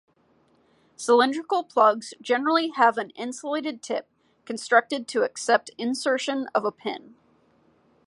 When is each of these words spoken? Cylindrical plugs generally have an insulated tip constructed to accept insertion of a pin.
Cylindrical 0.95 1.63
plugs 1.63 2.15
generally 2.19 2.69
have 2.69 2.97
an 2.97 3.11
insulated 3.11 3.83
tip 3.83 4.07
constructed 4.45 5.07
to 5.09 5.21
accept 5.21 5.69
insertion 5.77 6.47
of 6.55 6.65
a 6.65 6.71
pin. 6.71 7.13